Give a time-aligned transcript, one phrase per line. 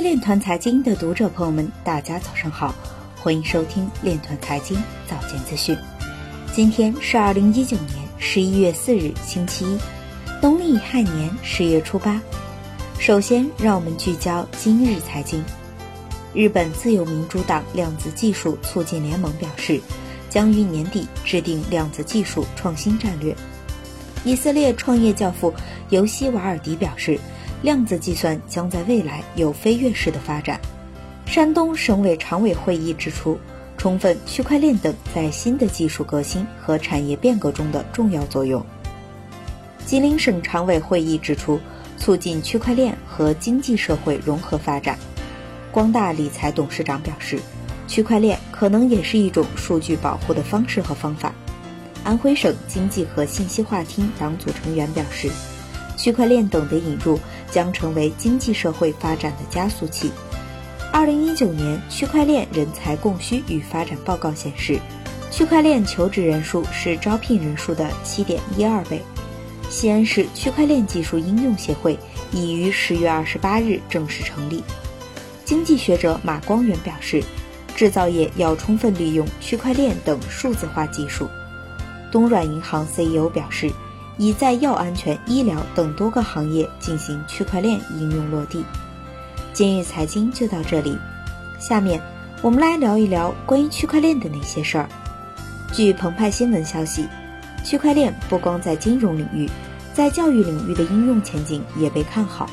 [0.00, 2.74] 链团财经的读者朋友们，大家早上好，
[3.16, 5.76] 欢迎收听链团财经早间资讯。
[6.54, 9.78] 今天是二零一九年十一月四日，星期一，
[10.40, 12.18] 农历亥年十月初八。
[12.98, 15.44] 首先，让我们聚焦今日财经。
[16.32, 19.78] 日本自由民主党量子技术促进联盟表示，
[20.30, 23.36] 将于年底制定量子技术创新战略。
[24.24, 25.52] 以色列创业教父
[25.90, 27.20] 尤西瓦尔迪表示。
[27.62, 30.58] 量子计算将在未来有飞跃式的发展。
[31.26, 33.38] 山东省委常委会议指出，
[33.76, 38.64] 充分区块链等在新的技术革新和产业变革中的重要作用。
[39.84, 41.60] 吉林省常委会议指出，
[41.96, 44.98] 促进区块链和经济社会融合发展。
[45.70, 47.38] 光大理财董事长表示，
[47.86, 51.32] 区块链可能也是一种数据保护的方式和方法。
[52.02, 55.30] 安徽省经济和信息化厅党组成员表示。
[55.96, 57.20] 区块链等的引入
[57.50, 60.10] 将成为经济社会发展的加速器。
[60.92, 64.78] 二零一九年区块链人才供需与发展报告显示，
[65.30, 69.00] 区块链求职人数是招聘人数的七点一二倍。
[69.68, 71.96] 西安市区块链技术应用协会
[72.32, 74.64] 已于十月二十八日正式成立。
[75.44, 77.22] 经济学者马光远表示，
[77.76, 81.28] 制造业要充分利用区块链等数字化技术。
[82.10, 83.70] 东软银行 CEO 表示。
[84.20, 88.62] 已在药安全、医疗等多个行业进行区块链应用落地。
[89.54, 90.98] 今日财经就到这里，
[91.58, 91.98] 下面
[92.42, 94.86] 我们来聊一聊关于区块链的那些事儿。
[95.72, 97.08] 据澎湃新闻消息，
[97.64, 99.48] 区块链不光在金融领域，
[99.94, 102.46] 在教育领域的应用前景也被看好。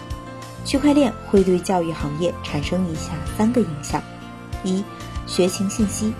[0.63, 4.01] 区块链会对教育行业产生以下三个影响：
[4.63, 4.81] 一、
[5.25, 6.13] 学情信息。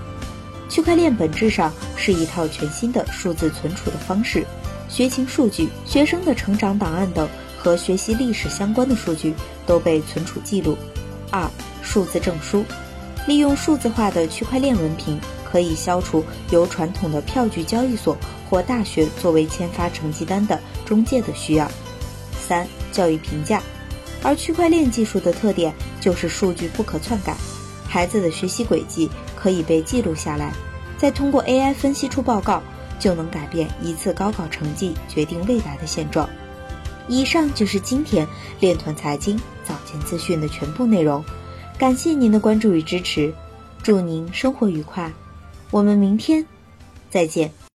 [0.69, 4.45] 区块链本质上是一套全新的数字存储的方式。
[4.89, 9.33] 学情数据、学生的成长档案等和学习历史相关的数据
[9.65, 10.77] 都被存储记录。
[11.29, 11.49] 二、
[11.81, 12.63] 数字证书，
[13.27, 18.17] 利用数字化的区块链文凭，可以消除由传统的票据交易所
[18.49, 21.69] 或大学作为签发成绩单的中介的需要。
[22.47, 23.61] 三、教育评价，
[24.23, 27.35] 而区块链技术的特点就是数据不可篡改，
[27.87, 30.53] 孩子的学习轨迹可以被记录下来，
[30.97, 32.61] 再通过 AI 分析出报告。
[32.99, 36.27] 就能改变一次高考成绩决定未来的现状。
[37.07, 38.27] 以上就是今天
[38.59, 41.23] 链团财经早间资讯的全部内容，
[41.77, 43.31] 感谢您的关注与支持，
[43.83, 45.13] 祝您生活愉快，
[45.69, 46.43] 我们明天
[47.11, 47.51] 再见。